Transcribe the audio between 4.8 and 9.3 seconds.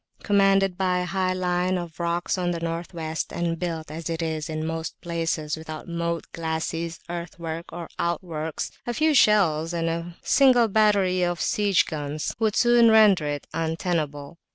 places without moat, glacis, earthwork, or outworks, a few